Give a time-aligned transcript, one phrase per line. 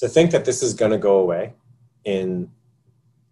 [0.00, 1.52] to think that this is going to go away
[2.04, 2.50] in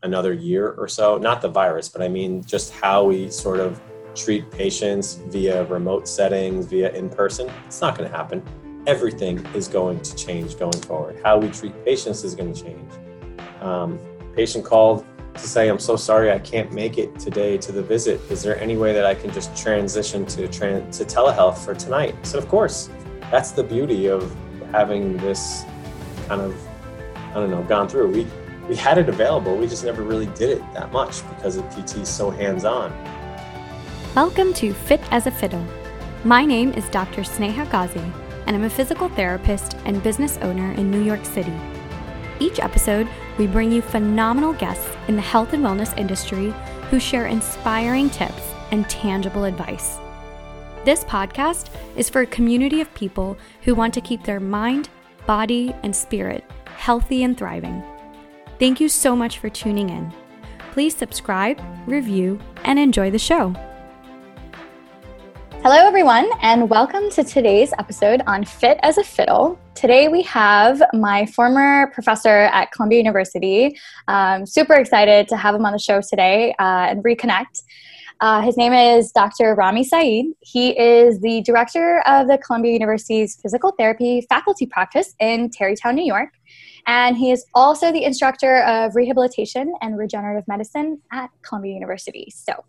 [0.02, 3.80] another year or so, not the virus, but I mean just how we sort of
[4.14, 8.42] treat patients via remote settings, via in person, it's not going to happen.
[8.86, 11.18] Everything is going to change going forward.
[11.24, 12.92] How we treat patients is going to change.
[13.60, 13.98] Um,
[14.34, 18.20] patient called to say, I'm so sorry I can't make it today to the visit.
[18.30, 22.14] Is there any way that I can just transition to, tran- to telehealth for tonight?
[22.26, 22.90] So, of course,
[23.30, 24.34] that's the beauty of
[24.70, 25.64] having this
[26.28, 26.68] kind of,
[27.30, 28.08] I don't know, gone through.
[28.10, 28.26] We,
[28.68, 32.06] we had it available, we just never really did it that much because of PT
[32.06, 32.92] so hands on.
[34.14, 35.64] Welcome to Fit as a Fiddle.
[36.24, 37.22] My name is Dr.
[37.22, 38.12] Sneha Ghazi,
[38.46, 41.54] and I'm a physical therapist and business owner in New York City.
[42.40, 43.08] Each episode,
[43.38, 46.52] we bring you phenomenal guests in the health and wellness industry
[46.90, 49.96] who share inspiring tips and tangible advice.
[50.84, 54.90] This podcast is for a community of people who want to keep their mind,
[55.28, 56.42] body, and spirit
[56.78, 57.82] healthy and thriving.
[58.58, 60.10] Thank you so much for tuning in.
[60.72, 63.54] Please subscribe, review, and enjoy the show.
[65.62, 69.58] Hello, everyone, and welcome to today's episode on Fit as a Fiddle.
[69.74, 73.78] Today, we have my former professor at Columbia University.
[74.06, 77.64] Um, super excited to have him on the show today uh, and reconnect.
[78.20, 79.54] Uh, his name is Dr.
[79.54, 80.32] Rami Saeed.
[80.40, 86.04] He is the director of the Columbia University's physical therapy faculty practice in Tarrytown, New
[86.04, 86.30] York.
[86.88, 92.32] And he is also the instructor of rehabilitation and regenerative medicine at Columbia University.
[92.34, 92.64] So,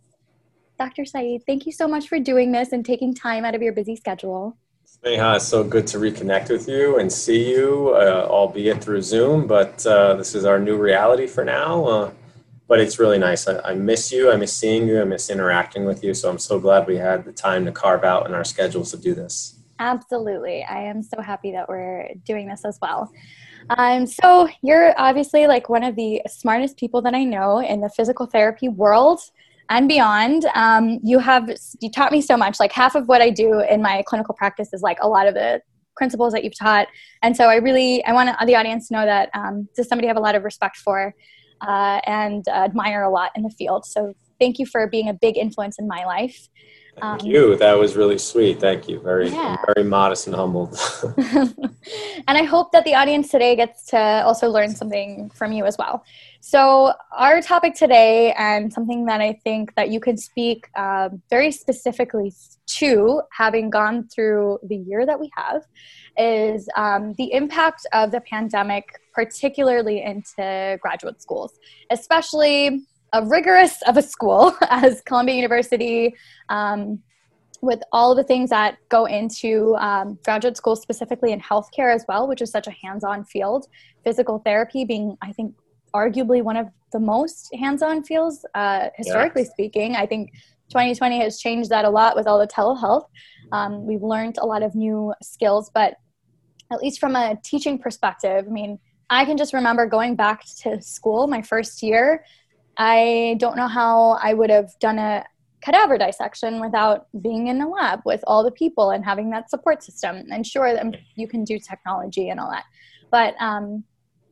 [0.78, 1.04] Dr.
[1.04, 3.96] Saeed, thank you so much for doing this and taking time out of your busy
[3.96, 4.56] schedule.
[4.86, 9.48] Sneha, it's so good to reconnect with you and see you, uh, albeit through Zoom,
[9.48, 12.12] but uh, this is our new reality for now.
[12.70, 13.48] But it's really nice.
[13.48, 14.32] I, I, miss you.
[14.32, 15.02] I miss seeing you.
[15.02, 16.14] I miss interacting with you.
[16.14, 18.98] So I'm so glad we had the time to carve out in our schedules to
[18.98, 19.60] do this.
[19.80, 20.64] Absolutely.
[20.64, 23.12] I am so happy that we're doing this as well.
[23.72, 27.90] Um, so you're obviously like one of the smartest people that I know in the
[27.90, 29.20] physical therapy world
[29.70, 30.46] and beyond.
[30.56, 32.60] Um, you have you taught me so much.
[32.60, 35.34] Like half of what I do in my clinical practice is like a lot of
[35.34, 35.62] the
[35.96, 36.88] principles that you've taught.
[37.22, 40.18] And so I really I want the audience to know that um, is somebody have
[40.18, 41.14] a lot of respect for
[41.62, 43.86] uh, and admire a lot in the field.
[43.86, 46.48] So thank you for being a big influence in my life.
[47.00, 47.56] Thank um, you.
[47.56, 48.60] That was really sweet.
[48.60, 49.00] Thank you.
[49.00, 49.58] Very, yeah.
[49.74, 50.78] very modest and humbled.
[51.18, 55.78] and I hope that the audience today gets to also learn something from you as
[55.78, 56.04] well.
[56.42, 61.52] So, our topic today, and something that I think that you can speak uh, very
[61.52, 62.34] specifically
[62.68, 65.64] to, having gone through the year that we have,
[66.18, 71.60] is um, the impact of the pandemic, particularly into graduate schools,
[71.92, 76.16] especially a rigorous of a school as Columbia University,
[76.50, 77.00] um,
[77.62, 82.28] with all the things that go into um, graduate school, specifically in healthcare as well,
[82.28, 83.68] which is such a hands on field.
[84.04, 85.56] Physical therapy being, I think,
[85.94, 89.50] arguably one of the most hands on fields, uh, historically yeah.
[89.50, 89.96] speaking.
[89.96, 90.32] I think
[90.70, 93.06] 2020 has changed that a lot with all the telehealth.
[93.52, 95.96] Um, we've learned a lot of new skills, but
[96.72, 100.82] at least from a teaching perspective, I mean, I can just remember going back to
[100.82, 102.24] school my first year
[102.78, 105.26] I don't know how I would have done a
[105.62, 109.84] cadaver dissection without being in the lab with all the people and having that support
[109.84, 110.26] system.
[110.32, 110.74] And sure,
[111.16, 112.64] you can do technology and all that.
[113.12, 113.84] But um,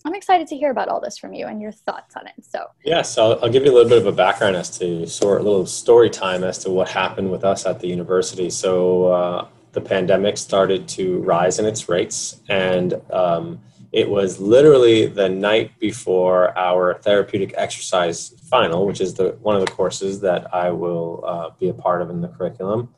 [0.06, 2.34] I'm excited to hear about all this from you and your thoughts on it.
[2.42, 5.42] So, yes, I'll, I'll give you a little bit of a background as to sort
[5.42, 8.50] a little story time as to what happened with us at the university.
[8.50, 13.59] So, uh, the pandemic started to rise in its rates, and um,
[13.97, 19.66] it was literally the night before our therapeutic exercise final, which is the one of
[19.66, 22.94] the courses that I will uh, be a part of in the curriculum.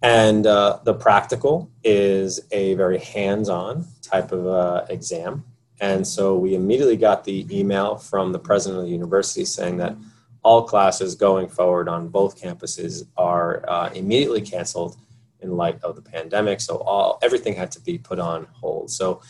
[0.00, 5.44] And uh, the practical is a very hands-on type of uh, exam.
[5.78, 9.94] And so we immediately got the email from the president of the university saying that
[10.42, 14.96] all classes going forward on both campuses are uh, immediately canceled
[15.40, 16.62] in light of the pandemic.
[16.62, 18.90] So all everything had to be put on hold.
[18.90, 19.20] So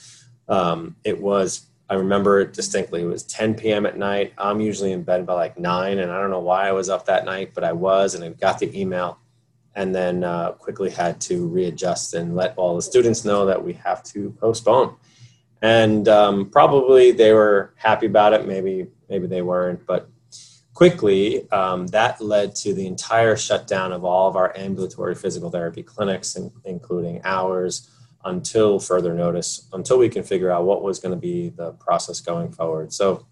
[0.51, 3.03] um, it was I remember it distinctly.
[3.03, 3.85] It was 10 p.m.
[3.85, 4.33] at night.
[4.39, 7.07] I'm usually in bed by like nine, and I don't know why I was up
[7.07, 9.19] that night, but I was, and I got the email,
[9.75, 13.73] and then uh, quickly had to readjust and let all the students know that we
[13.73, 14.95] have to postpone.
[15.63, 18.47] And um, probably they were happy about it.
[18.47, 20.09] Maybe maybe they weren't, but
[20.75, 25.83] quickly um, that led to the entire shutdown of all of our ambulatory physical therapy
[25.83, 27.91] clinics, including ours
[28.25, 32.21] until further notice, until we can figure out what was going to be the process
[32.21, 32.93] going forward.
[32.93, 33.27] So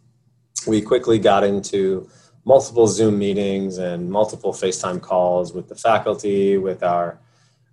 [0.66, 2.08] we quickly got into
[2.44, 7.20] multiple Zoom meetings and multiple FaceTime calls with the faculty, with our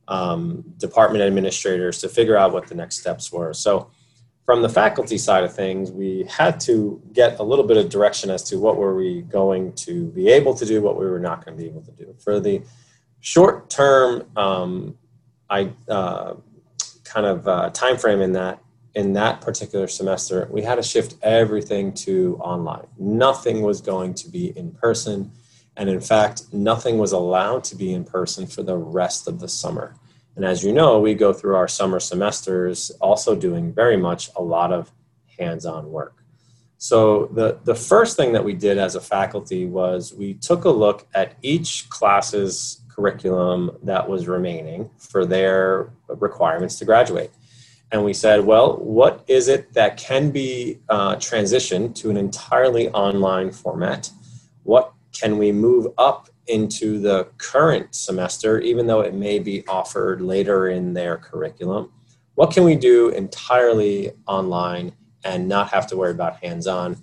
[0.07, 3.53] um, department administrators to figure out what the next steps were.
[3.53, 3.89] So
[4.45, 8.29] from the faculty side of things, we had to get a little bit of direction
[8.29, 11.43] as to what were we going to be able to do, what we were not
[11.43, 12.13] going to be able to do.
[12.19, 12.61] For the
[13.21, 14.97] short term, um,
[15.49, 16.35] I uh,
[17.15, 18.59] kind of uh, time frame in that
[18.93, 22.87] in that particular semester, we had to shift everything to online.
[22.97, 25.31] Nothing was going to be in person,
[25.75, 29.49] and in fact, nothing was allowed to be in person for the rest of the
[29.49, 29.95] summer.
[30.37, 34.41] And as you know, we go through our summer semesters also doing very much a
[34.41, 34.91] lot of
[35.37, 36.23] hands on work.
[36.77, 40.69] So, the, the first thing that we did as a faculty was we took a
[40.69, 47.31] look at each class's curriculum that was remaining for their requirements to graduate.
[47.91, 52.89] And we said, well, what is it that can be uh, transitioned to an entirely
[52.89, 54.09] online format?
[54.63, 60.21] What can we move up into the current semester, even though it may be offered
[60.21, 61.91] later in their curriculum?
[62.35, 64.93] What can we do entirely online
[65.23, 66.97] and not have to worry about hands on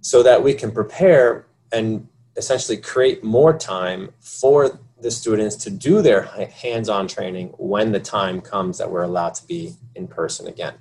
[0.00, 2.06] so that we can prepare and
[2.36, 8.00] essentially create more time for the students to do their hands on training when the
[8.00, 10.74] time comes that we're allowed to be in person again?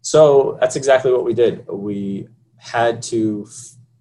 [0.00, 1.66] So that's exactly what we did.
[1.68, 3.48] We had to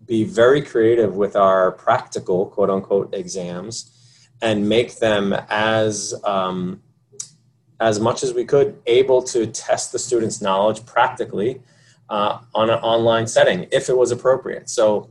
[0.05, 3.93] be very creative with our practical quote unquote exams
[4.41, 6.81] and make them as um,
[7.79, 11.61] as much as we could able to test the students knowledge practically
[12.09, 15.09] uh, on an online setting if it was appropriate so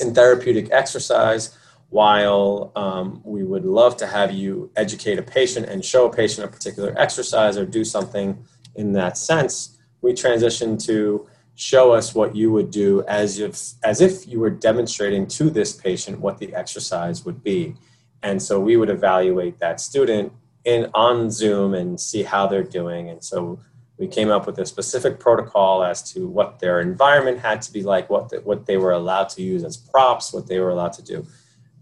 [0.00, 1.56] in therapeutic exercise
[1.90, 6.46] while um, we would love to have you educate a patient and show a patient
[6.46, 8.44] a particular exercise or do something
[8.76, 14.00] in that sense we transition to show us what you would do as if as
[14.00, 17.74] if you were demonstrating to this patient what the exercise would be.
[18.22, 20.32] And so we would evaluate that student
[20.64, 23.10] in on zoom and see how they're doing.
[23.10, 23.60] And so
[23.98, 27.82] we came up with a specific protocol as to what their environment had to be
[27.82, 30.94] like what the, what they were allowed to use as props what they were allowed
[30.94, 31.26] to do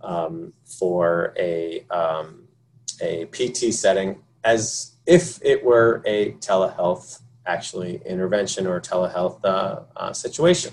[0.01, 2.45] um, for a um,
[3.01, 10.13] a pt setting as if it were a telehealth actually intervention or telehealth uh, uh,
[10.13, 10.73] situation.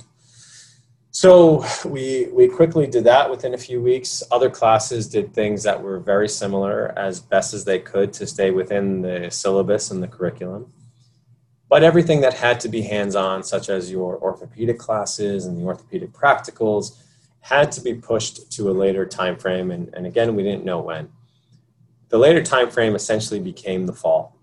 [1.11, 4.21] So we we quickly did that within a few weeks.
[4.31, 8.51] Other classes did things that were very similar as best as they could to stay
[8.51, 10.73] within the syllabus and the curriculum.
[11.69, 16.11] But everything that had to be hands-on, such as your orthopedic classes and the orthopedic
[16.11, 16.97] practicals,
[17.45, 19.69] had to be pushed to a later time frame.
[19.69, 21.09] And, and again, we didn't know when.
[22.09, 24.35] The later time frame essentially became the fall.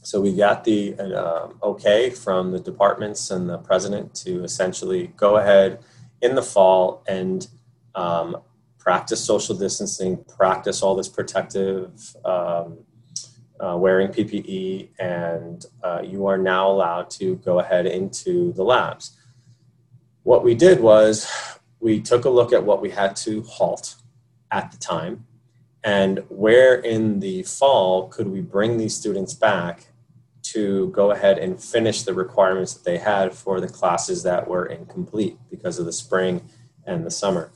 [0.00, 5.36] So we got the uh, okay from the departments and the president to essentially go
[5.36, 5.80] ahead
[6.22, 7.46] in the fall and
[7.94, 8.38] um,
[8.78, 12.78] practice social distancing, practice all this protective um,
[13.60, 19.18] uh, wearing PPE, and uh, you are now allowed to go ahead into the labs.
[20.22, 21.30] What we did was
[21.82, 23.96] we took a look at what we had to halt
[24.52, 25.26] at the time
[25.82, 29.88] and where in the fall could we bring these students back
[30.42, 34.64] to go ahead and finish the requirements that they had for the classes that were
[34.66, 36.48] incomplete because of the spring
[36.86, 37.50] and the summer.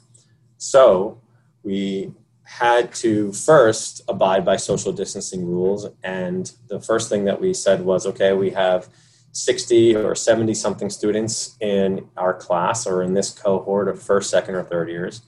[0.56, 1.20] So
[1.62, 2.12] we
[2.42, 5.86] had to first abide by social distancing rules.
[6.02, 8.88] And the first thing that we said was okay, we have
[9.36, 14.54] 60 or 70 something students in our class or in this cohort of first, second,
[14.54, 15.22] or third years.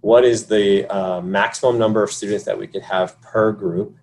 [0.00, 3.96] What is the uh, maximum number of students that we could have per group?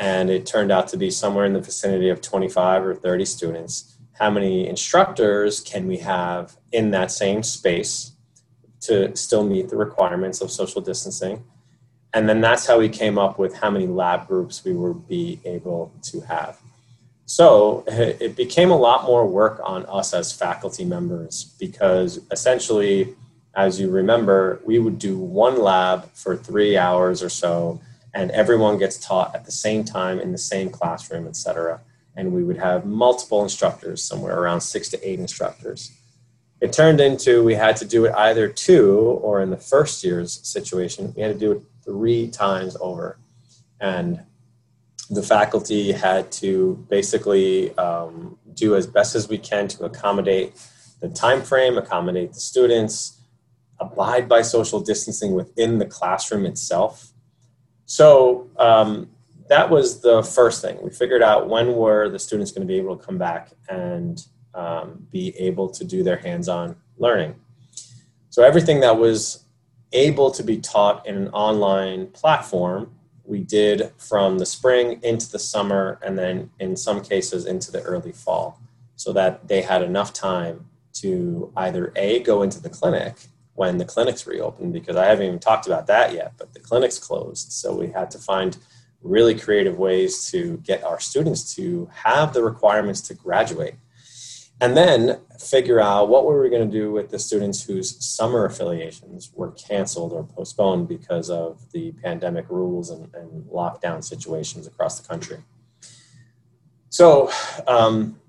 [0.00, 3.98] and it turned out to be somewhere in the vicinity of 25 or 30 students.
[4.18, 8.12] How many instructors can we have in that same space
[8.80, 11.44] to still meet the requirements of social distancing?
[12.14, 15.38] And then that's how we came up with how many lab groups we would be
[15.44, 16.58] able to have.
[17.30, 23.14] So it became a lot more work on us as faculty members because essentially,
[23.54, 27.80] as you remember, we would do one lab for three hours or so
[28.12, 31.80] and everyone gets taught at the same time in the same classroom, etc.
[32.16, 35.92] And we would have multiple instructors, somewhere around six to eight instructors.
[36.60, 40.40] It turned into we had to do it either two, or in the first year's
[40.42, 43.20] situation, we had to do it three times over.
[43.80, 44.24] And
[45.10, 50.54] the faculty had to basically um, do as best as we can to accommodate
[51.00, 53.20] the time frame, accommodate the students,
[53.78, 57.12] abide by social distancing within the classroom itself
[57.90, 59.10] so um,
[59.48, 60.78] that was the first thing.
[60.80, 64.24] We figured out when were the students going to be able to come back and
[64.54, 67.34] um, be able to do their hands-on learning.
[68.28, 69.44] So everything that was
[69.92, 72.94] able to be taught in an online platform,
[73.30, 77.80] we did from the spring into the summer, and then in some cases into the
[77.82, 78.58] early fall.
[78.96, 83.14] so that they had enough time to either A, go into the clinic
[83.54, 86.98] when the clinics reopened, because I haven't even talked about that yet, but the clinics
[86.98, 87.50] closed.
[87.50, 88.58] So we had to find
[89.00, 93.76] really creative ways to get our students to have the requirements to graduate.
[94.60, 98.44] And then figure out what were we going to do with the students whose summer
[98.44, 105.00] affiliations were canceled or postponed because of the pandemic rules and, and lockdown situations across
[105.00, 105.38] the country.
[106.90, 107.30] So
[107.66, 108.20] um,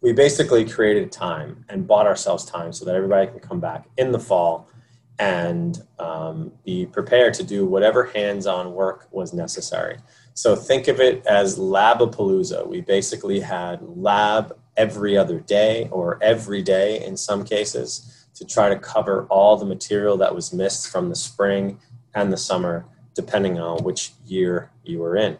[0.00, 4.12] we basically created time and bought ourselves time so that everybody can come back in
[4.12, 4.70] the fall
[5.18, 9.98] and um, be prepared to do whatever hands-on work was necessary.
[10.34, 12.66] So think of it as Labapalooza.
[12.66, 18.68] We basically had lab every other day or every day in some cases to try
[18.68, 21.78] to cover all the material that was missed from the spring
[22.14, 25.36] and the summer, depending on which year you were in.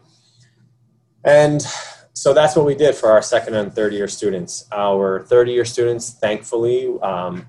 [1.24, 1.64] And
[2.12, 4.66] so that's what we did for our second and third year students.
[4.72, 7.46] Our third year students, thankfully, um,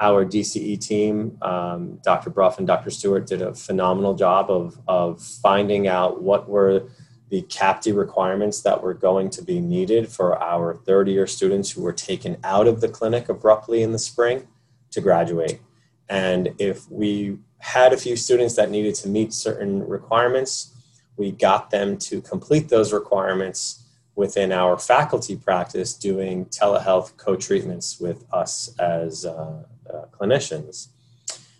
[0.00, 2.30] our DCE team, um, Dr.
[2.30, 2.90] Bruff and Dr.
[2.90, 6.88] Stewart, did a phenomenal job of, of finding out what were
[7.30, 11.82] the CAPTE requirements that were going to be needed for our third year students who
[11.82, 14.46] were taken out of the clinic abruptly in the spring
[14.90, 15.60] to graduate.
[16.08, 20.74] And if we had a few students that needed to meet certain requirements,
[21.16, 28.24] we got them to complete those requirements within our faculty practice doing telehealth co-treatments with
[28.32, 30.88] us as uh, uh, clinicians.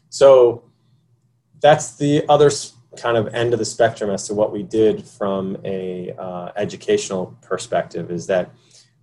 [0.09, 0.65] So
[1.61, 2.51] that's the other
[2.99, 7.37] kind of end of the spectrum as to what we did from a uh, educational
[7.41, 8.51] perspective is that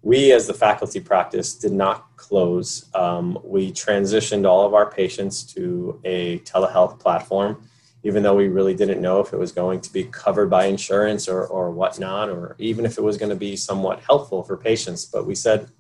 [0.02, 2.90] we as the faculty practice did not close.
[2.94, 7.68] Um, we transitioned all of our patients to a telehealth platform
[8.06, 11.28] even though we really didn't know if it was going to be covered by insurance
[11.28, 15.06] or, or whatnot or even if it was going to be somewhat helpful for patients.
[15.06, 15.72] But we said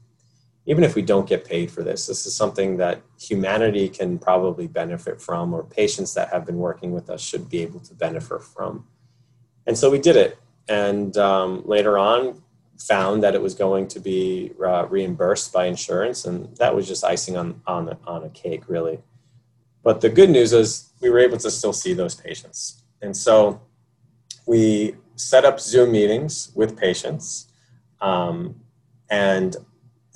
[0.65, 4.67] even if we don't get paid for this, this is something that humanity can probably
[4.67, 8.41] benefit from, or patients that have been working with us should be able to benefit
[8.41, 8.88] from.
[9.67, 10.38] And so we did it.
[10.67, 12.41] And um, later on,
[12.79, 17.03] found that it was going to be uh, reimbursed by insurance, and that was just
[17.03, 19.00] icing on, on, on a cake, really.
[19.84, 22.84] But the good news is we were able to still see those patients.
[23.01, 23.62] And so
[24.45, 27.48] we set up Zoom meetings with patients.
[28.01, 28.62] Um,
[29.10, 29.55] and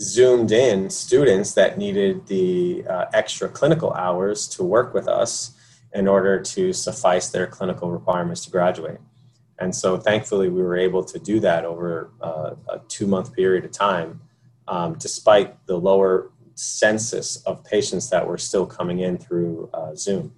[0.02, 5.52] zoomed in students that needed the uh, extra clinical hours to work with us
[5.94, 9.00] in order to suffice their clinical requirements to graduate.
[9.60, 13.66] And so thankfully, we were able to do that over uh, a two month period
[13.66, 14.22] of time,
[14.68, 20.34] um, despite the lower census of patients that were still coming in through uh, Zoom.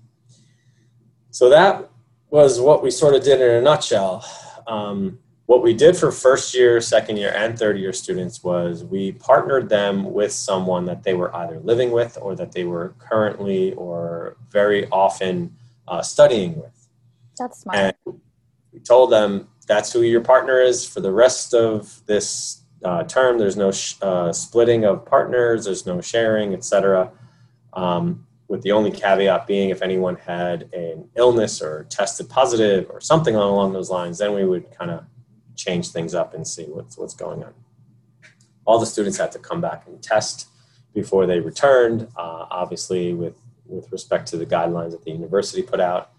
[1.30, 1.90] So that
[2.30, 4.26] was what we sort of did in a nutshell.
[4.66, 5.20] Um,
[5.52, 9.68] what we did for first year, second year, and third year students was we partnered
[9.68, 14.38] them with someone that they were either living with or that they were currently or
[14.50, 15.54] very often
[15.90, 16.88] uh, studying with.
[17.38, 17.78] That's smart.
[18.06, 18.22] And
[18.72, 23.38] we told them that's who your partner is for the rest of this uh, term.
[23.38, 27.12] There's no sh- uh, splitting of partners, there's no sharing, etc.
[27.74, 33.02] Um, with the only caveat being if anyone had an illness or tested positive or
[33.02, 35.04] something along those lines, then we would kind of
[35.64, 37.54] change things up and see what's what's going on.
[38.66, 40.48] All the students had to come back and test
[40.94, 45.80] before they returned, uh, obviously with with respect to the guidelines that the university put
[45.80, 46.12] out,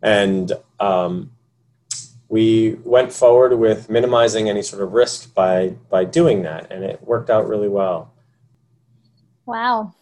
[0.00, 1.32] and um,
[2.28, 7.02] we went forward with minimizing any sort of risk by by doing that, and it
[7.02, 8.12] worked out really well.
[9.44, 9.94] Wow,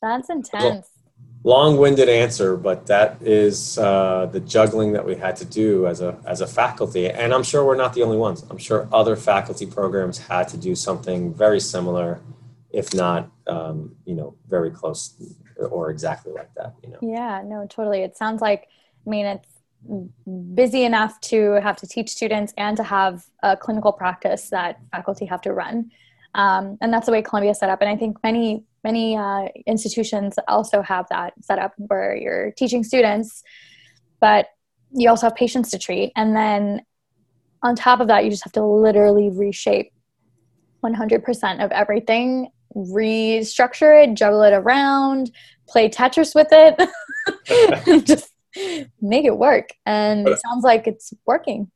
[0.00, 0.99] that's intense
[1.42, 6.18] long-winded answer, but that is uh, the juggling that we had to do as a
[6.26, 8.44] as a faculty, and I'm sure we're not the only ones.
[8.50, 12.20] I'm sure other faculty programs had to do something very similar,
[12.70, 15.14] if not, um, you know, very close
[15.58, 16.74] or exactly like that.
[16.82, 16.98] You know.
[17.02, 17.42] Yeah.
[17.44, 17.66] No.
[17.68, 18.02] Totally.
[18.02, 18.68] It sounds like.
[19.06, 19.48] I mean, it's
[20.54, 25.24] busy enough to have to teach students and to have a clinical practice that faculty
[25.24, 25.90] have to run.
[26.34, 27.80] Um, and that's the way Columbia set up.
[27.80, 32.82] And I think many many uh, institutions also have that set up where you're teaching
[32.82, 33.42] students,
[34.20, 34.46] but
[34.92, 36.12] you also have patients to treat.
[36.16, 36.82] And then
[37.62, 39.92] on top of that, you just have to literally reshape
[40.82, 45.30] 100% of everything, restructure it, juggle it around,
[45.68, 48.30] play Tetris with it, just
[49.00, 49.68] make it work.
[49.84, 51.70] And it sounds like it's working.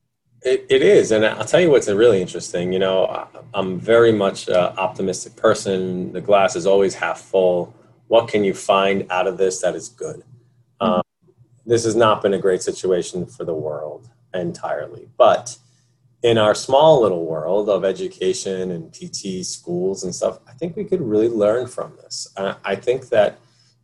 [0.44, 2.70] It, it is, and I'll tell you what's really interesting.
[2.70, 6.12] You know, I'm very much an optimistic person.
[6.12, 7.74] The glass is always half full.
[8.08, 10.22] What can you find out of this that is good?
[10.82, 10.86] Mm-hmm.
[10.86, 11.02] Um,
[11.64, 15.56] this has not been a great situation for the world entirely, but
[16.22, 20.84] in our small little world of education and PT schools and stuff, I think we
[20.84, 22.28] could really learn from this.
[22.36, 23.38] I think that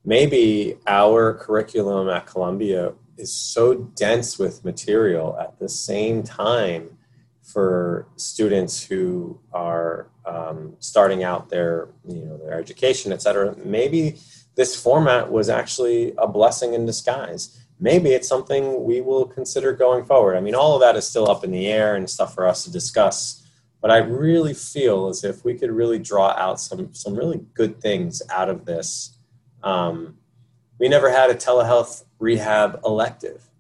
[0.04, 6.96] maybe our curriculum at Columbia is so dense with material at the same time
[7.42, 14.16] for students who are um, starting out their you know their education et cetera maybe
[14.56, 17.58] this format was actually a blessing in disguise.
[17.78, 20.36] Maybe it's something we will consider going forward.
[20.36, 22.64] I mean all of that is still up in the air and stuff for us
[22.64, 23.40] to discuss
[23.80, 27.80] but i really feel as if we could really draw out some some really good
[27.80, 29.16] things out of this
[29.62, 30.16] um,
[30.80, 33.50] we never had a telehealth rehab elective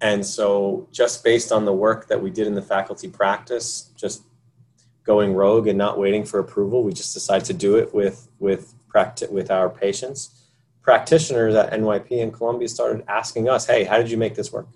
[0.00, 4.22] and so, just based on the work that we did in the faculty practice, just
[5.04, 8.74] going rogue and not waiting for approval, we just decided to do it with with
[8.88, 10.46] practi- with our patients.
[10.82, 14.68] Practitioners at NYP and Columbia started asking us, "Hey, how did you make this work?"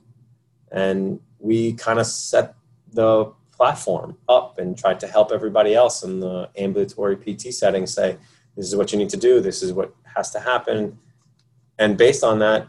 [0.70, 2.54] And we kind of set
[2.92, 8.18] the platform up and tried to help everybody else in the ambulatory PT setting say,
[8.56, 9.40] "This is what you need to do.
[9.40, 10.98] This is what has to happen."
[11.78, 12.68] And based on that,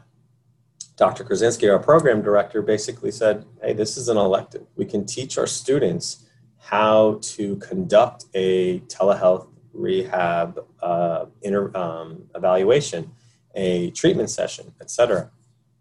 [0.97, 1.24] Dr.
[1.24, 4.65] Krasinski, our program director, basically said, hey, this is an elective.
[4.75, 6.25] We can teach our students
[6.57, 13.12] how to conduct a telehealth rehab uh, inter, um, evaluation,
[13.55, 15.29] a treatment session, etc.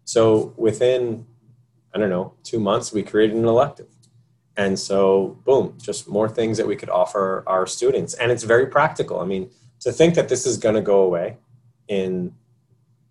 [0.03, 1.25] So within,
[1.93, 3.87] I don't know, two months, we created an elective.
[4.57, 8.13] And so, boom, just more things that we could offer our students.
[8.13, 9.19] And it's very practical.
[9.19, 9.49] I mean,
[9.81, 11.37] to think that this is going to go away
[11.87, 12.33] in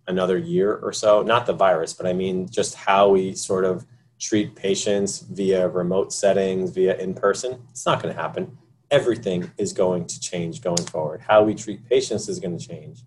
[0.06, 1.22] another year or so.
[1.22, 3.86] Not the virus, but I mean just how we sort of
[4.18, 7.60] treat patients via remote settings, via in person.
[7.70, 8.56] It's not going to happen.
[8.90, 11.20] Everything is going to change going forward.
[11.20, 13.02] How we treat patients is going to change.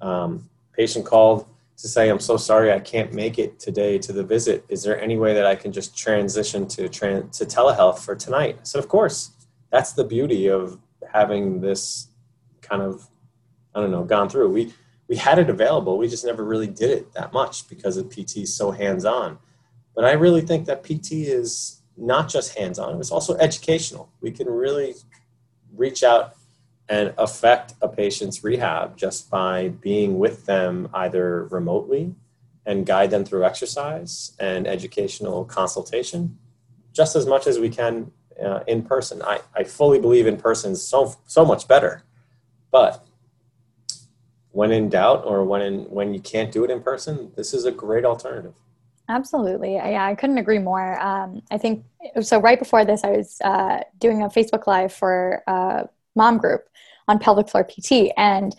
[0.00, 4.22] Um, patient called to say, I'm so sorry I can't make it today to the
[4.22, 4.64] visit.
[4.68, 8.66] Is there any way that I can just transition to, tran- to telehealth for tonight?
[8.66, 9.30] Said, Of course.
[9.70, 10.78] That's the beauty of
[11.12, 12.08] having this
[12.60, 13.08] kind of,
[13.74, 14.50] I don't know, gone through.
[14.50, 14.74] We,
[15.10, 15.98] we had it available.
[15.98, 19.40] We just never really did it that much because of PT so hands on.
[19.92, 24.08] But I really think that PT is not just hands on, it's also educational.
[24.20, 24.94] We can really
[25.74, 26.36] reach out
[26.88, 32.14] and affect a patient's rehab just by being with them either remotely
[32.64, 36.38] and guide them through exercise and educational consultation
[36.92, 39.22] just as much as we can uh, in person.
[39.22, 42.04] I, I fully believe in person is so, so much better.
[42.70, 43.04] But
[44.52, 47.64] when in doubt or when in, when you can't do it in person, this is
[47.64, 48.54] a great alternative.
[49.08, 49.74] Absolutely.
[49.74, 51.00] Yeah, I couldn't agree more.
[51.00, 51.84] Um, I think
[52.20, 52.40] so.
[52.40, 56.68] Right before this, I was uh, doing a Facebook Live for a mom group
[57.08, 58.54] on pelvic floor PT, and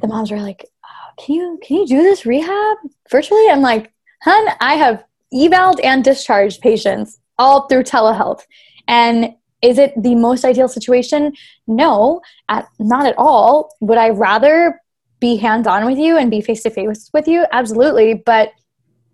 [0.00, 2.76] the moms were like, oh, "Can you can you do this rehab
[3.10, 8.42] virtually?" I'm like, "Hun, I have evaled and discharged patients all through telehealth,
[8.86, 11.32] and is it the most ideal situation?
[11.66, 13.74] No, at, not at all.
[13.80, 14.80] Would I rather
[15.22, 18.14] be hands on with you and be face to face with you absolutely.
[18.14, 18.50] But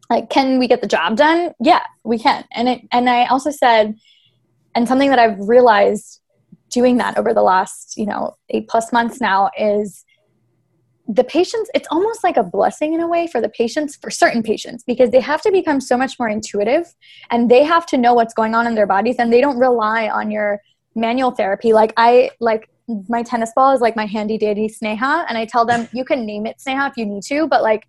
[0.08, 1.52] like can we get the job done?
[1.60, 2.44] Yeah we can.
[2.52, 3.94] And it and i also said
[4.74, 6.20] and something that i've realized
[6.70, 10.04] doing that over the last you know eight plus months now is
[11.18, 14.42] the patients it's almost like a blessing in a way for the patients for certain
[14.42, 16.94] patients because they have to become so much more intuitive
[17.30, 20.08] and they have to know what's going on in their bodies and they don't rely
[20.08, 20.60] on your
[20.94, 21.72] manual therapy.
[21.72, 22.68] Like i like
[23.08, 26.24] my tennis ball is like my handy dandy Sneha, and I tell them you can
[26.24, 27.86] name it Sneha if you need to, but like,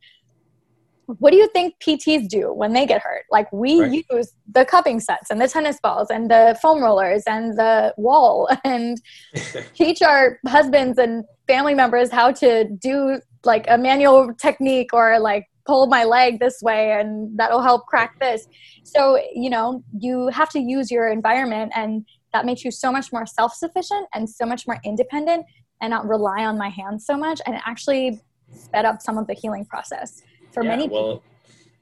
[1.18, 3.24] what do you think PTs do when they get hurt?
[3.32, 4.06] Like, we right.
[4.12, 8.48] use the cupping sets and the tennis balls and the foam rollers and the wall
[8.64, 9.02] and
[9.74, 15.48] teach our husbands and family members how to do like a manual technique or like
[15.66, 18.48] pull my leg this way and that'll help crack this.
[18.84, 23.12] So, you know, you have to use your environment and that makes you so much
[23.12, 25.46] more self-sufficient and so much more independent
[25.82, 28.22] and not rely on my hands so much and it actually
[28.54, 31.08] sped up some of the healing process for yeah, many people.
[31.08, 31.24] Well,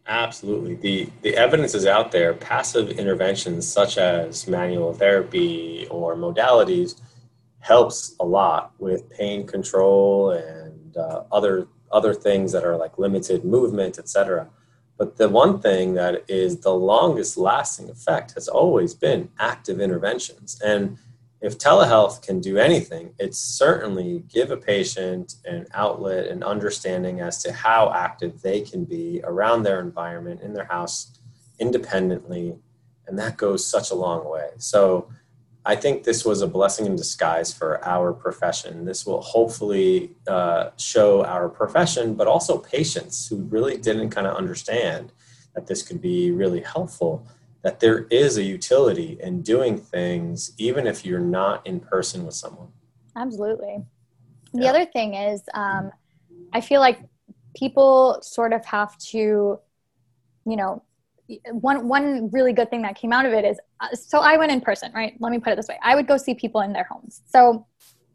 [0.08, 0.76] absolutely.
[0.76, 2.34] The the evidence is out there.
[2.34, 7.02] Passive interventions such as manual therapy or modalities
[7.60, 13.46] helps a lot with pain control and uh, other other things that are like limited
[13.46, 14.50] movement, etc.
[14.98, 20.60] But the one thing that is the longest lasting effect has always been active interventions.
[20.64, 20.98] And
[21.40, 27.44] if telehealth can do anything, it's certainly give a patient an outlet and understanding as
[27.44, 31.20] to how active they can be around their environment in their house
[31.60, 32.56] independently.
[33.06, 34.50] And that goes such a long way.
[34.58, 35.10] So
[35.68, 38.86] I think this was a blessing in disguise for our profession.
[38.86, 44.38] This will hopefully uh, show our profession, but also patients who really didn't kind of
[44.38, 45.12] understand
[45.56, 47.28] that this could be really helpful.
[47.64, 52.36] that there is a utility in doing things even if you're not in person with
[52.36, 52.70] someone.
[53.18, 53.84] Absolutely.
[54.54, 54.70] The yeah.
[54.70, 55.92] other thing is, um,
[56.54, 57.00] I feel like
[57.56, 59.60] people sort of have to,
[60.46, 60.82] you know,
[61.52, 64.52] one one really good thing that came out of it is uh, so I went
[64.52, 65.14] in person, right?
[65.20, 67.22] Let me put it this way: I would go see people in their homes.
[67.26, 67.66] So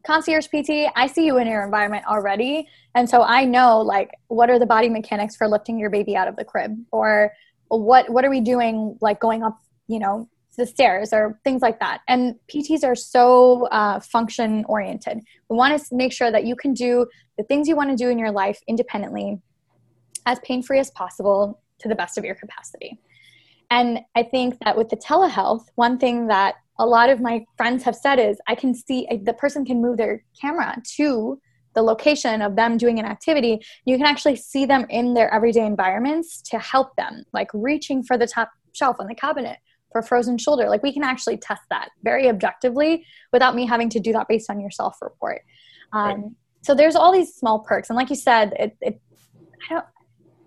[0.05, 4.51] concierge PT, I see you in your environment already, and so I know like what
[4.51, 7.33] are the body mechanics for lifting your baby out of the crib, or
[7.69, 11.81] what what are we doing like going up, you know, the stairs or things like
[11.81, 12.01] that.
[12.09, 15.21] And PTs are so uh, function oriented.
[15.49, 17.07] We want to make sure that you can do
[17.39, 19.41] the things you want to do in your life independently,
[20.27, 22.99] as pain free as possible, to the best of your capacity.
[23.71, 27.83] And I think that with the telehealth, one thing that a lot of my friends
[27.85, 31.41] have said is I can see the person can move their camera to
[31.75, 33.61] the location of them doing an activity.
[33.85, 38.19] You can actually see them in their everyday environments to help them, like reaching for
[38.19, 39.59] the top shelf on the cabinet
[39.91, 40.69] for frozen shoulder.
[40.69, 44.51] Like we can actually test that very objectively without me having to do that based
[44.51, 45.43] on your self report.
[45.93, 46.31] Um, right.
[46.63, 49.01] So there's all these small perks, and like you said, it, it
[49.69, 49.87] I don't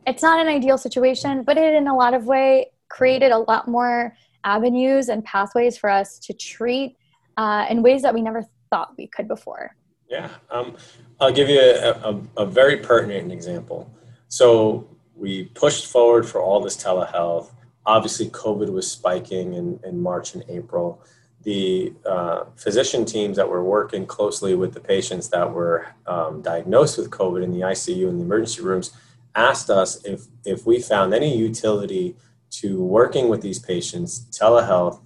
[0.05, 3.67] it's not an ideal situation, but it in a lot of way created a lot
[3.67, 6.97] more avenues and pathways for us to treat
[7.37, 9.75] uh, in ways that we never thought we could before.
[10.09, 10.77] Yeah, um,
[11.19, 13.91] I'll give you a, a, a, very pertinent example.
[14.27, 17.51] So we pushed forward for all this telehealth.
[17.87, 21.03] Obviously, COVID was spiking in, in March and April.
[21.41, 26.97] The uh, physician teams that were working closely with the patients that were um, diagnosed
[26.97, 28.91] with COVID in the ICU and the emergency rooms
[29.36, 32.15] asked us if, if we found any utility
[32.52, 35.02] to working with these patients, telehealth,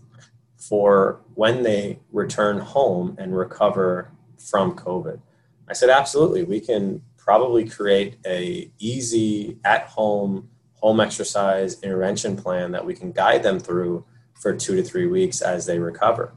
[0.58, 5.20] for when they return home and recover from COVID.
[5.68, 6.44] I said, absolutely.
[6.44, 10.50] We can probably create a easy at home
[10.82, 15.42] home exercise intervention plan that we can guide them through for two to three weeks
[15.42, 16.34] as they recover.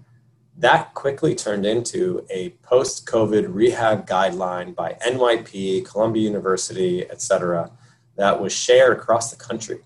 [0.58, 7.70] That quickly turned into a post COVID rehab guideline by NYP, Columbia University, et cetera,
[8.16, 9.80] that was shared across the country.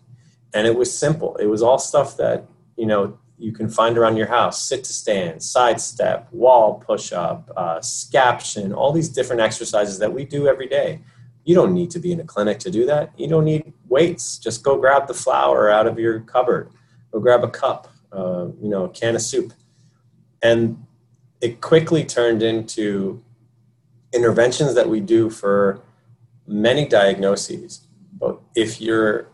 [0.55, 1.37] And it was simple.
[1.37, 4.93] It was all stuff that, you know, you can find around your house sit to
[4.93, 10.49] stand, side step, wall push up, uh, scaption, all these different exercises that we do
[10.49, 11.01] every day.
[11.45, 13.13] You don't need to be in a clinic to do that.
[13.19, 14.39] You don't need weights.
[14.39, 16.71] Just go grab the flour out of your cupboard,
[17.13, 19.53] go grab a cup, uh, you know, a can of soup.
[20.43, 20.85] And
[21.41, 23.23] it quickly turned into
[24.13, 25.83] interventions that we do for
[26.47, 27.86] many diagnoses
[28.19, 29.29] but if you're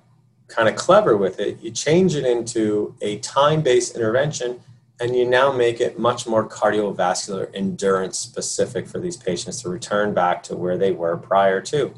[0.48, 4.60] kind of clever with it, you change it into a time based intervention
[5.00, 10.14] and you now make it much more cardiovascular endurance specific for these patients to return
[10.14, 11.92] back to where they were prior to.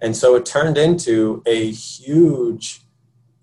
[0.00, 2.80] And so it turned into a huge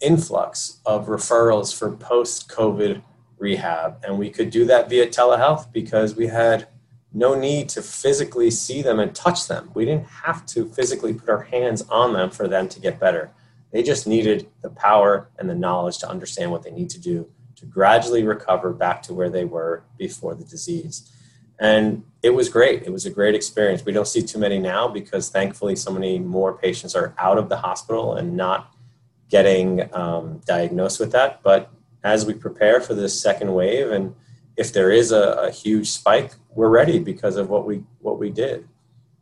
[0.01, 3.01] influx of referrals for post COVID
[3.37, 4.03] rehab.
[4.03, 6.67] And we could do that via telehealth because we had
[7.13, 9.71] no need to physically see them and touch them.
[9.73, 13.31] We didn't have to physically put our hands on them for them to get better.
[13.71, 17.29] They just needed the power and the knowledge to understand what they need to do
[17.57, 21.09] to gradually recover back to where they were before the disease.
[21.59, 22.83] And it was great.
[22.83, 23.85] It was a great experience.
[23.85, 27.49] We don't see too many now because thankfully so many more patients are out of
[27.49, 28.73] the hospital and not
[29.29, 31.43] getting um, diagnosed with that.
[31.43, 31.71] But
[32.03, 34.15] as we prepare for this second wave and
[34.57, 38.29] if there is a, a huge spike, we're ready because of what we what we
[38.29, 38.67] did.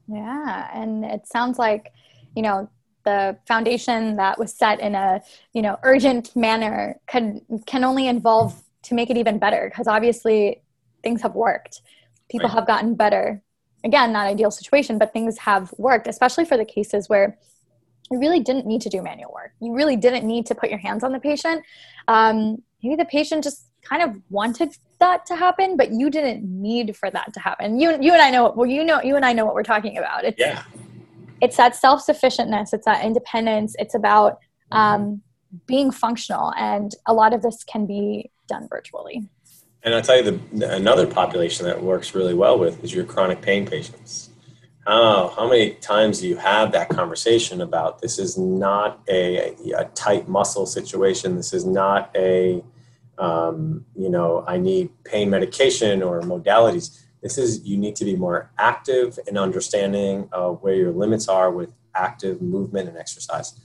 [0.08, 1.94] Yeah, and it sounds like
[2.36, 2.70] you know
[3.06, 5.22] the foundation that was set in a
[5.54, 10.62] you know urgent manner can can only involve to make it even better because obviously
[11.04, 11.82] things have worked
[12.30, 12.56] people right.
[12.56, 13.42] have gotten better
[13.84, 17.38] again not ideal situation but things have worked especially for the cases where
[18.12, 20.80] you really didn't need to do manual work you really didn't need to put your
[20.80, 21.64] hands on the patient
[22.08, 26.96] um, maybe the patient just kind of wanted that to happen, but you didn't need
[26.96, 27.80] for that to happen.
[27.80, 29.98] You you and I know well you know you and I know what we're talking
[29.98, 30.26] about.
[30.26, 30.64] It's, yeah.
[31.42, 32.74] It's that self sufficientness.
[32.74, 33.76] It's that independence.
[33.80, 34.40] It's about
[34.72, 35.22] um,
[35.66, 39.30] being functional, and a lot of this can be done virtually.
[39.84, 43.42] And I'll tell you the another population that works really well with is your chronic
[43.42, 44.30] pain patients.
[44.86, 49.86] How how many times do you have that conversation about this is not a, a
[49.96, 51.38] tight muscle situation.
[51.38, 52.62] This is not a
[53.20, 57.04] um, you know, I need pain medication or modalities.
[57.22, 61.52] This is, you need to be more active in understanding of where your limits are
[61.52, 63.60] with active movement and exercise.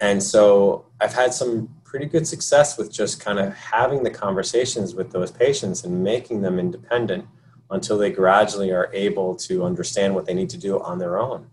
[0.00, 4.94] And so I've had some pretty good success with just kind of having the conversations
[4.94, 7.26] with those patients and making them independent
[7.70, 11.46] until they gradually are able to understand what they need to do on their own.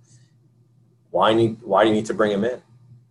[1.09, 1.57] Why need?
[1.61, 2.61] Why do you need to bring them in?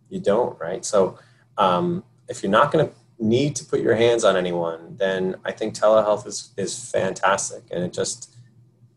[0.08, 0.84] You don't, right?
[0.84, 1.18] So
[1.58, 5.52] um, if you're not going to need to put your hands on anyone, then I
[5.52, 7.62] think telehealth is, is fantastic.
[7.70, 8.34] And it just,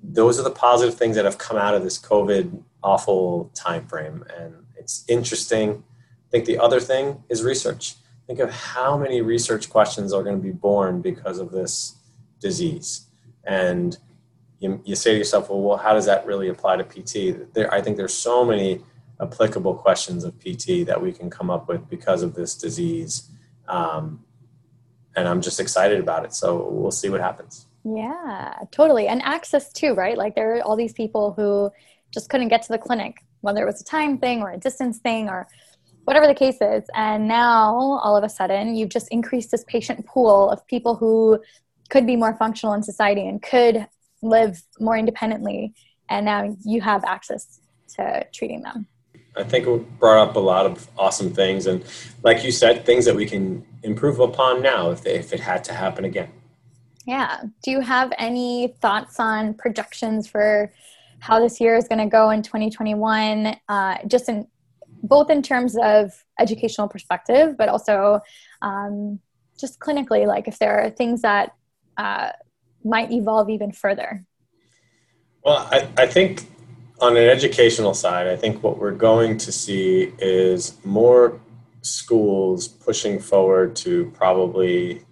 [0.01, 4.25] those are the positive things that have come out of this COVID awful time frame.
[4.37, 5.83] And it's interesting.
[6.27, 7.95] I think the other thing is research.
[8.27, 11.95] Think of how many research questions are going to be born because of this
[12.39, 13.07] disease.
[13.43, 13.97] And
[14.59, 17.53] you, you say to yourself, well, well, how does that really apply to PT?
[17.53, 18.81] There, I think there's so many
[19.19, 23.29] applicable questions of PT that we can come up with because of this disease.
[23.67, 24.23] Um,
[25.15, 26.33] and I'm just excited about it.
[26.33, 27.67] So we'll see what happens.
[27.83, 29.07] Yeah, totally.
[29.07, 30.17] And access too, right?
[30.17, 31.71] Like there are all these people who
[32.11, 34.99] just couldn't get to the clinic, whether it was a time thing or a distance
[34.99, 35.47] thing or
[36.05, 36.83] whatever the case is.
[36.95, 41.39] And now all of a sudden you've just increased this patient pool of people who
[41.89, 43.87] could be more functional in society and could
[44.21, 45.73] live more independently.
[46.09, 47.59] And now you have access
[47.95, 48.87] to treating them.
[49.35, 51.65] I think it brought up a lot of awesome things.
[51.65, 51.83] And
[52.23, 55.63] like you said, things that we can improve upon now if, they, if it had
[55.65, 56.29] to happen again.
[57.05, 57.41] Yeah.
[57.63, 60.71] Do you have any thoughts on projections for
[61.19, 63.55] how this year is going to go in 2021?
[63.67, 64.47] Uh, just in
[65.01, 68.21] both in terms of educational perspective, but also
[68.61, 69.19] um,
[69.59, 71.55] just clinically, like if there are things that
[71.97, 72.29] uh,
[72.83, 74.25] might evolve even further.
[75.43, 76.47] Well, I, I think
[77.01, 81.39] on an educational side, I think what we're going to see is more
[81.81, 85.03] schools pushing forward to probably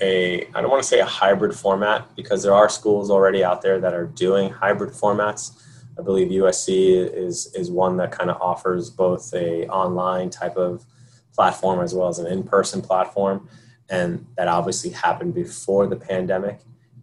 [0.00, 3.62] a I don't want to say a hybrid format because there are schools already out
[3.62, 5.62] there that are doing hybrid formats.
[5.98, 10.84] I believe USC is is one that kind of offers both a online type of
[11.34, 13.48] platform as well as an in-person platform
[13.88, 16.60] and that obviously happened before the pandemic.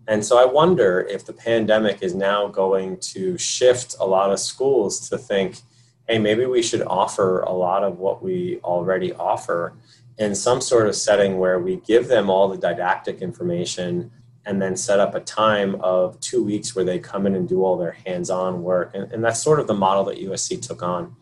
[0.07, 4.39] And so I wonder if the pandemic is now going to shift a lot of
[4.39, 5.61] schools to think,
[6.07, 9.73] hey, maybe we should offer a lot of what we already offer
[10.17, 14.11] in some sort of setting where we give them all the didactic information
[14.45, 17.63] and then set up a time of two weeks where they come in and do
[17.63, 18.91] all their hands-on work.
[18.93, 21.15] And, and that's sort of the model that usc took on.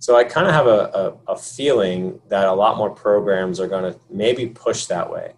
[0.00, 3.66] So i kind of have a, a, a feeling that a lot more programs are
[3.66, 5.32] going to maybe push that way.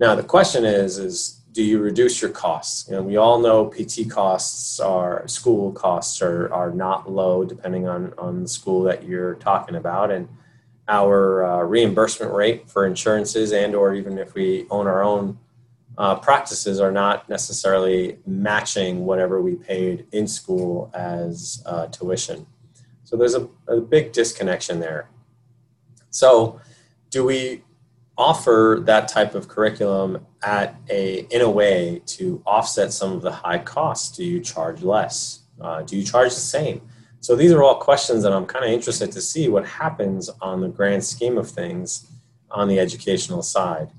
[0.00, 2.88] Now the question is is do you reduce your costs?
[2.88, 7.88] You know, we all know PT costs are school costs are, are not low depending
[7.88, 10.10] on, on the school that you're talking about.
[10.10, 10.28] And
[10.88, 15.38] our uh, reimbursement rate for insurances and or even if we own our own
[15.98, 22.46] uh, practices are not necessarily matching whatever we paid in school as uh, tuition.
[23.04, 25.10] So there's a, a big disconnection there.
[26.10, 26.60] So
[27.10, 27.62] do we
[28.20, 33.32] offer that type of curriculum at a in a way to offset some of the
[33.32, 34.14] high costs?
[34.14, 35.40] Do you charge less?
[35.58, 36.82] Uh, do you charge the same?
[37.20, 40.60] So these are all questions that I'm kind of interested to see what happens on
[40.60, 42.10] the grand scheme of things
[42.50, 43.90] on the educational side.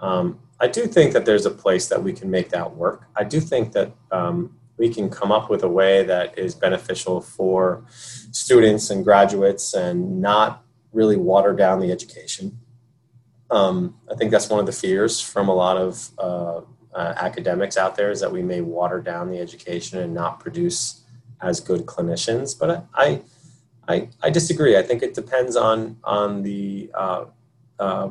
[0.00, 3.04] Um, I do think that there's a place that we can make that work.
[3.16, 7.20] I do think that um, we can come up with a way that is beneficial
[7.20, 7.84] for
[8.32, 12.58] students and graduates and not really water down the education.
[13.50, 16.60] Um, I think that's one of the fears from a lot of uh,
[16.94, 21.02] uh, academics out there is that we may water down the education and not produce
[21.40, 22.58] as good clinicians.
[22.58, 23.22] But I,
[23.86, 24.76] I, I disagree.
[24.76, 27.24] I think it depends on on the uh,
[27.78, 28.10] uh,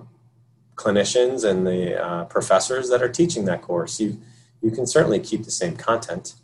[0.75, 3.99] clinicians and the uh, professors that are teaching that course.
[3.99, 4.19] You
[4.61, 6.35] you can certainly keep the same content.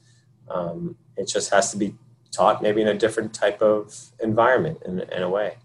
[0.50, 1.96] Um, it just has to be
[2.32, 5.58] taught maybe in a different type of environment in, in a way.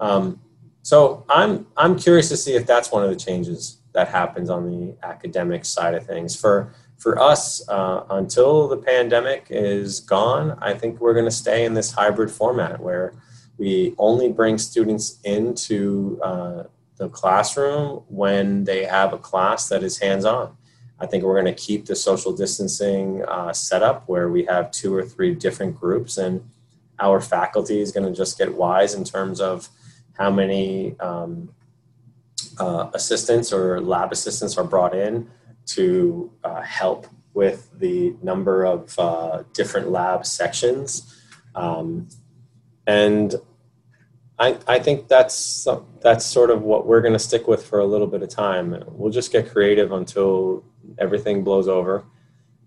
[0.00, 0.40] Um,
[0.84, 4.70] so I'm I'm curious to see if that's one of the changes that happens on
[4.70, 6.36] the academic side of things.
[6.36, 11.64] For for us, uh, until the pandemic is gone, I think we're going to stay
[11.64, 13.14] in this hybrid format where
[13.56, 16.64] we only bring students into uh,
[16.96, 20.54] the classroom when they have a class that is hands on.
[21.00, 24.94] I think we're going to keep the social distancing uh, setup where we have two
[24.94, 26.46] or three different groups, and
[27.00, 29.70] our faculty is going to just get wise in terms of
[30.18, 31.50] how many um,
[32.58, 35.28] uh, assistants or lab assistants are brought in
[35.66, 41.20] to uh, help with the number of uh, different lab sections.
[41.54, 42.08] Um,
[42.86, 43.34] and
[44.38, 45.66] I, I think that's
[46.00, 48.82] that's sort of what we're going to stick with for a little bit of time.
[48.88, 50.64] We'll just get creative until
[50.98, 52.04] everything blows over.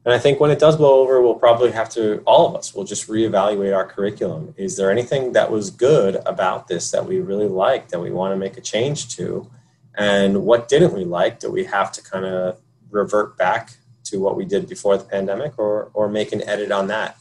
[0.08, 2.74] And I think when it does blow over, we'll probably have to, all of us,
[2.74, 4.54] will just reevaluate our curriculum.
[4.56, 8.32] Is there anything that was good about this that we really liked that we want
[8.32, 9.52] to make a change to?
[9.96, 12.58] And what didn't we like that we have to kind of
[12.90, 13.72] revert back
[14.06, 17.18] to what we did before the pandemic or, or make an edit on that.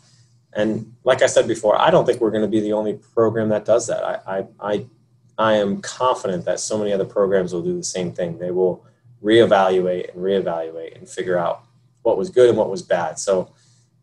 [0.53, 3.49] And like I said before, I don't think we're going to be the only program
[3.49, 4.05] that does that.
[4.05, 4.87] I, I, I
[5.39, 8.39] I am confident that so many other programs will do the same thing.
[8.39, 8.87] They will
[9.23, 11.65] reevaluate and reevaluate and figure out
[12.07, 13.19] what was good and what was bad.
[13.19, 13.53] So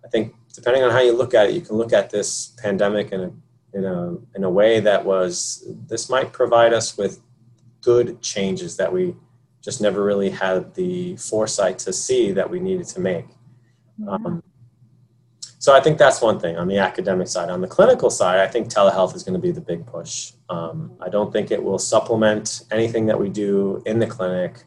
[0.05, 3.11] I think depending on how you look at it, you can look at this pandemic
[3.13, 3.31] in a
[3.73, 7.21] in a in a way that was this might provide us with
[7.81, 9.15] good changes that we
[9.61, 13.27] just never really had the foresight to see that we needed to make.
[13.97, 14.11] Yeah.
[14.11, 14.43] Um,
[15.59, 17.49] so I think that's one thing on the academic side.
[17.49, 20.33] On the clinical side, I think telehealth is going to be the big push.
[20.49, 24.65] Um, I don't think it will supplement anything that we do in the clinic.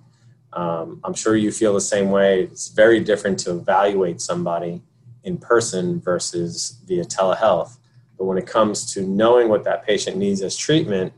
[0.57, 2.45] Um, I'm sure you feel the same way.
[2.45, 4.83] It's very different to evaluate somebody
[5.23, 7.77] in person versus via telehealth.
[8.17, 11.13] But when it comes to knowing what that patient needs as treatment,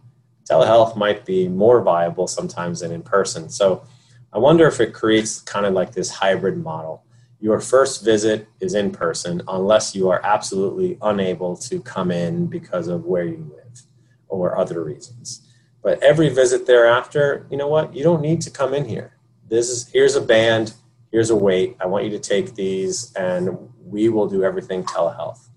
[0.51, 3.49] telehealth might be more viable sometimes than in person.
[3.49, 3.85] So
[4.33, 7.05] I wonder if it creates kind of like this hybrid model.
[7.41, 12.89] Your first visit is in person unless you are absolutely unable to come in because
[12.89, 13.83] of where you live
[14.27, 15.43] or other reasons.
[15.81, 17.95] But every visit thereafter, you know what?
[17.95, 19.13] You don't need to come in here.
[19.49, 20.75] This is here's a band,
[21.11, 21.77] here's a weight.
[21.81, 25.49] I want you to take these, and we will do everything telehealth.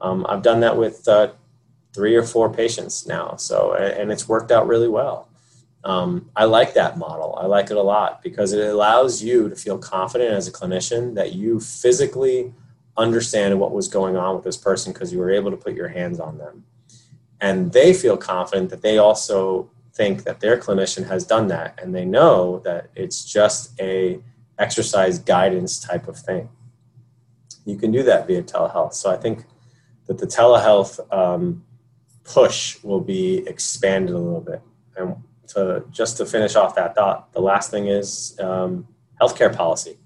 [0.00, 1.32] Um, I've done that with uh,
[1.94, 3.36] three or four patients now.
[3.36, 5.28] So, and it's worked out really well.
[5.82, 7.38] Um, I like that model.
[7.40, 11.14] I like it a lot because it allows you to feel confident as a clinician
[11.14, 12.52] that you physically
[12.96, 15.88] understand what was going on with this person because you were able to put your
[15.88, 16.64] hands on them.
[17.40, 21.94] And they feel confident that they also think that their clinician has done that and
[21.94, 24.20] they know that it's just a
[24.58, 26.48] exercise guidance type of thing.
[27.64, 28.94] You can do that via telehealth.
[28.94, 29.44] So I think
[30.06, 31.64] that the telehealth um,
[32.24, 34.62] push will be expanded a little bit.
[34.96, 35.16] And
[35.48, 38.86] to just to finish off that thought, the last thing is um,
[39.20, 39.98] healthcare policy.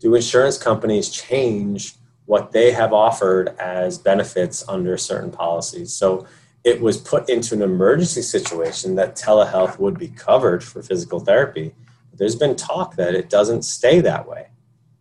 [0.00, 1.94] Do insurance companies change
[2.26, 5.92] what they have offered as benefits under certain policies?
[5.92, 6.26] So
[6.64, 11.74] it was put into an emergency situation that telehealth would be covered for physical therapy.
[12.14, 14.48] There's been talk that it doesn't stay that way.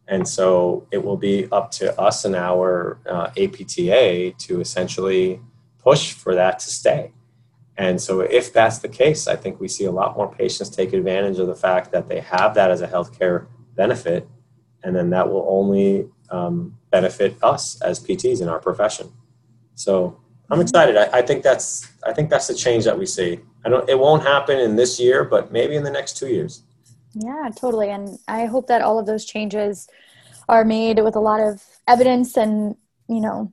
[0.07, 5.39] And so it will be up to us and our uh, APTA to essentially
[5.77, 7.11] push for that to stay.
[7.77, 10.93] And so, if that's the case, I think we see a lot more patients take
[10.93, 14.27] advantage of the fact that they have that as a healthcare benefit,
[14.83, 19.11] and then that will only um, benefit us as PTs in our profession.
[19.73, 20.20] So,
[20.51, 20.97] I'm excited.
[20.97, 23.39] I, I, think that's I think that's the change that we see.
[23.65, 23.89] I don't.
[23.89, 26.63] It won't happen in this year, but maybe in the next two years.
[27.13, 27.89] Yeah, totally.
[27.89, 29.87] And I hope that all of those changes
[30.49, 32.75] are made with a lot of evidence and
[33.07, 33.51] you know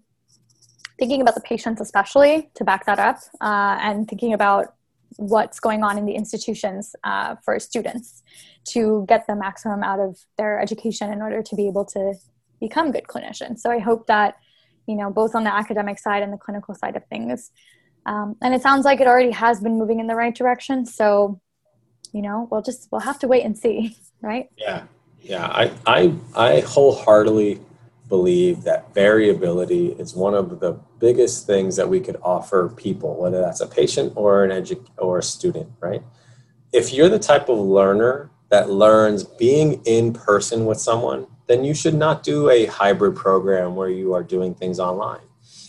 [0.98, 4.74] thinking about the patients especially to back that up uh, and thinking about
[5.16, 8.22] what's going on in the institutions uh, for students
[8.64, 12.14] to get the maximum out of their education in order to be able to
[12.60, 14.36] become good clinicians so i hope that
[14.88, 17.50] you know both on the academic side and the clinical side of things.
[18.06, 20.86] Um, and it sounds like it already has been moving in the right direction.
[20.86, 21.40] So
[22.12, 24.48] you know we'll just we'll have to wait and see right?
[24.56, 24.84] Yeah.
[25.20, 25.46] Yeah.
[25.46, 27.60] I i i wholeheartedly
[28.08, 33.40] believe that variability is one of the biggest things that we could offer people, whether
[33.40, 36.02] that's a patient or an edu- or a student, right?
[36.72, 41.74] If you're the type of learner that learns being in person with someone, then you
[41.74, 45.20] should not do a hybrid program where you are doing things online.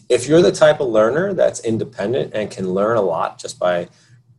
[0.10, 3.88] If you're the type of learner that's independent and can learn a lot just by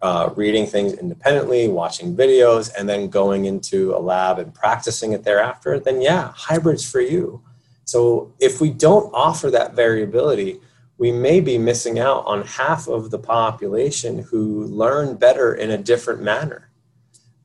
[0.02, 5.24] uh, reading things independently, watching videos, and then going into a lab and practicing it
[5.24, 7.42] thereafter, then yeah, hybrid's for you.
[7.84, 10.60] So if we don't offer that variability,
[10.98, 15.78] we may be missing out on half of the population who learn better in a
[15.78, 16.70] different manner.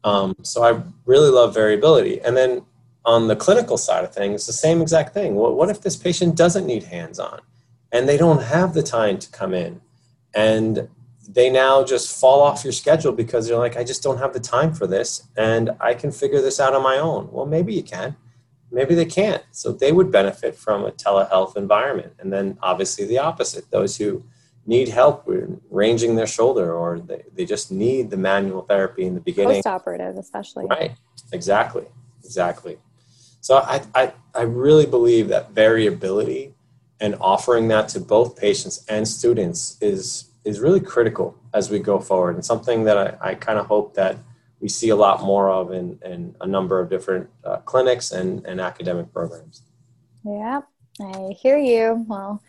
[0.04, 2.22] Um, so I really love variability.
[2.22, 2.66] And then
[3.06, 5.36] on the clinical side of things, the same exact thing.
[5.36, 7.42] What, what if this patient doesn't need hands on
[7.92, 9.82] and they don't have the time to come in
[10.34, 10.90] and
[11.28, 14.40] they now just fall off your schedule because they're like, I just don't have the
[14.40, 17.30] time for this and I can figure this out on my own.
[17.32, 18.16] Well, maybe you can
[18.76, 19.44] maybe they can't.
[19.52, 22.14] So they would benefit from a telehealth environment.
[22.20, 24.24] And then obviously the opposite, those who
[24.66, 25.28] need help
[25.70, 29.58] ranging their shoulder or they, they just need the manual therapy in the beginning.
[29.58, 30.66] Post-operative especially.
[30.66, 30.92] Right,
[31.32, 31.86] exactly,
[32.24, 32.78] exactly.
[33.46, 36.54] So I, I, I really believe that variability
[37.00, 42.00] and offering that to both patients and students is, is really critical as we go
[42.00, 44.18] forward and something that I, I kind of hope that–
[44.66, 48.44] we see a lot more of in, in a number of different uh, clinics and,
[48.46, 49.62] and academic programs.
[50.24, 50.62] Yeah,
[51.00, 52.04] I hear you.
[52.08, 52.42] Well,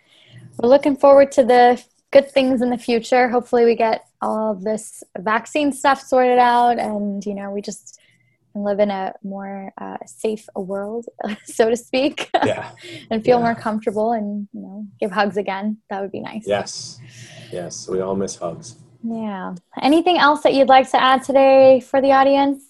[0.56, 1.82] we're looking forward to the
[2.12, 3.28] good things in the future.
[3.28, 8.00] Hopefully, we get all this vaccine stuff sorted out, and you know, we just
[8.56, 11.06] can live in a more uh, safe world,
[11.44, 12.30] so to speak.
[12.46, 12.70] Yeah.
[13.10, 13.44] and feel yeah.
[13.44, 15.78] more comfortable, and you know, give hugs again.
[15.90, 16.44] That would be nice.
[16.46, 17.00] Yes.
[17.50, 17.88] Yes.
[17.88, 18.76] We all miss hugs.
[19.02, 19.54] Yeah.
[19.82, 22.62] Anything else that you'd like to add today for the audience?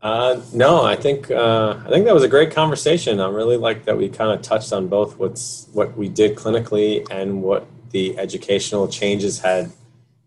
[0.00, 3.20] Uh, no, I think uh, I think that was a great conversation.
[3.20, 7.06] I really like that we kind of touched on both what's what we did clinically
[7.10, 9.70] and what the educational changes had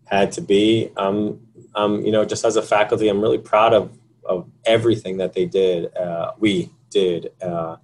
[0.04, 0.92] had to be.
[0.96, 1.40] Um,
[1.74, 3.90] um, you know, just as a faculty, I'm really proud of
[4.30, 5.94] of everything that they did.
[5.96, 7.32] Uh, we did.
[7.42, 7.76] Uh,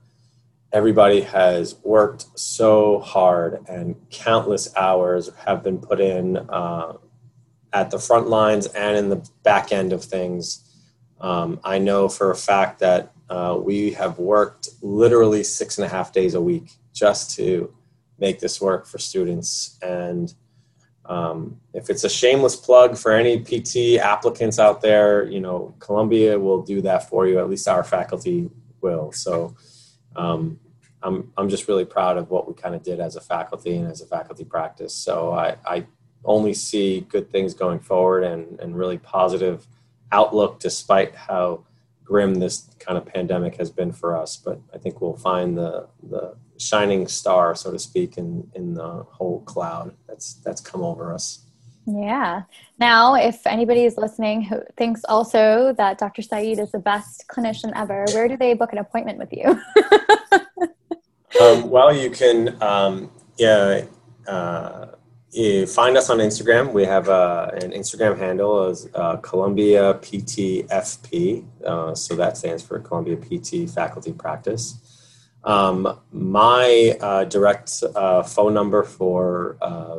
[0.73, 6.93] everybody has worked so hard, and countless hours have been put in uh,
[7.73, 10.63] at the front lines and in the back end of things.
[11.21, 15.89] Um, I know for a fact that uh, we have worked literally six and a
[15.89, 17.75] half days a week just to
[18.19, 19.79] make this work for students.
[19.83, 20.33] And
[21.09, 26.39] um, if it's a shameless plug for any PT applicants out there, you know, Columbia
[26.39, 27.39] will do that for you.
[27.39, 28.51] At least our faculty
[28.81, 29.13] will.
[29.13, 29.55] So
[30.17, 30.59] um,
[31.03, 33.91] I'm, I'm just really proud of what we kind of did as a faculty and
[33.91, 34.95] as a faculty practice.
[34.95, 35.87] So I, I
[36.25, 39.67] only see good things going forward and, and really positive
[40.13, 41.65] outlook despite how
[42.07, 44.37] grim this kind of pandemic has been for us.
[44.37, 49.05] But I think we'll find the, the shining star, so to speak, in, in the
[49.11, 51.43] whole cloud that's, that's come over us.
[51.87, 52.43] Yeah.
[52.79, 56.23] Now, if anybody is listening who thinks also that Dr.
[56.23, 59.61] Saeed is the best clinician ever, where do they book an appointment with you?
[61.41, 63.85] um, well, you can, um, yeah,
[64.27, 64.87] uh,
[65.67, 66.73] find us on Instagram.
[66.73, 71.45] We have uh, an Instagram handle as uh, Columbia PTFP.
[71.63, 74.97] Uh, so that stands for Columbia PT Faculty Practice.
[75.45, 79.99] Um, my uh, direct uh, phone number for uh,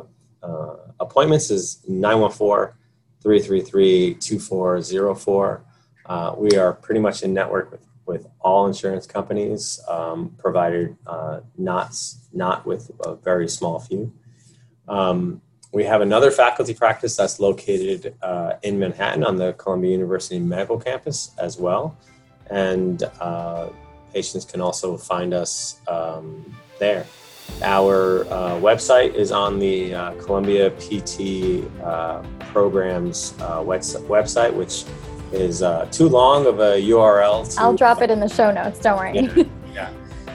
[0.98, 2.74] appointments is 914
[3.22, 5.64] 333 2404.
[6.36, 10.96] We are pretty much in network with, with all insurance companies, um, provided
[11.56, 11.94] not,
[12.32, 14.12] not with a very small few.
[14.88, 15.40] Um,
[15.72, 20.78] we have another faculty practice that's located uh, in Manhattan on the Columbia University Medical
[20.78, 21.96] Campus as well.
[22.50, 23.68] And uh,
[24.14, 27.06] patients can also find us um, there.
[27.62, 32.22] Our uh, website is on the uh, Columbia PT uh,
[32.52, 34.84] programs uh, website, which
[35.32, 35.58] is
[35.90, 37.54] too long of a URL.
[37.54, 39.14] To I'll drop it in the show notes, don't worry.
[39.14, 39.44] Yeah.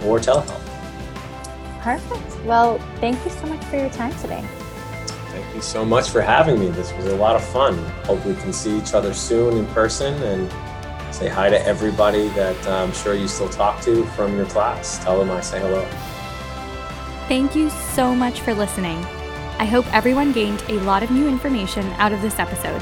[0.04, 0.62] or telehealth.
[1.80, 2.44] Perfect.
[2.44, 4.44] Well, thank you so much for your time today.
[5.36, 6.70] Thank you so much for having me.
[6.70, 7.76] This was a lot of fun.
[8.06, 10.50] Hope we can see each other soon in person and
[11.14, 14.98] say hi to everybody that uh, I'm sure you still talk to from your class.
[15.04, 15.84] Tell them I say hello.
[17.28, 18.96] Thank you so much for listening.
[19.58, 22.80] I hope everyone gained a lot of new information out of this episode.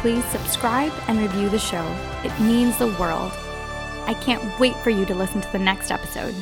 [0.00, 1.84] Please subscribe and review the show.
[2.22, 3.32] It means the world.
[4.06, 6.36] I can't wait for you to listen to the next episode.